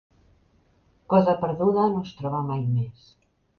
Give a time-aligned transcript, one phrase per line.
[1.13, 3.07] Cosa perduda no es troba mai més.